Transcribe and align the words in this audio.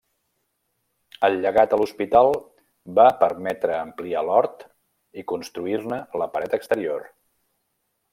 El 1.27 1.35
llegat 1.41 1.75
a 1.75 1.77
l'hospital 1.81 2.29
va 2.99 3.05
permetre 3.23 3.75
ampliar 3.81 4.23
l'hort 4.31 4.65
i 5.23 5.25
construir-ne 5.33 6.01
la 6.23 6.29
paret 6.39 6.57
exterior. 6.61 7.07